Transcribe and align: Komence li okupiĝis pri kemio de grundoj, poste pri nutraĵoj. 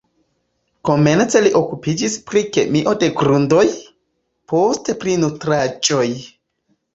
Komence 0.87 1.41
li 1.47 1.51
okupiĝis 1.59 2.15
pri 2.29 2.43
kemio 2.55 2.95
de 3.03 3.09
grundoj, 3.19 3.67
poste 4.55 4.97
pri 5.05 5.15
nutraĵoj. 5.27 6.09